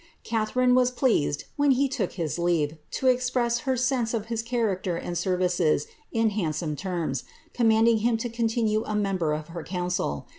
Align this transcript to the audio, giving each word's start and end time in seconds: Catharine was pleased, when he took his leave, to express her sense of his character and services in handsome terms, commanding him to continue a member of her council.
Catharine 0.23 0.73
was 0.73 0.89
pleased, 0.89 1.43
when 1.57 1.69
he 1.77 1.87
took 1.87 2.13
his 2.13 2.39
leave, 2.39 2.75
to 2.89 3.05
express 3.05 3.59
her 3.69 3.77
sense 3.77 4.15
of 4.15 4.25
his 4.33 4.41
character 4.41 4.97
and 4.97 5.15
services 5.15 5.85
in 6.11 6.31
handsome 6.31 6.75
terms, 6.75 7.23
commanding 7.53 7.99
him 7.99 8.17
to 8.17 8.27
continue 8.27 8.83
a 8.85 8.95
member 8.95 9.31
of 9.31 9.49
her 9.49 9.63
council. 9.63 10.25